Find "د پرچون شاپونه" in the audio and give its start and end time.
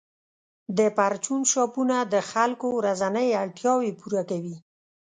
0.77-1.95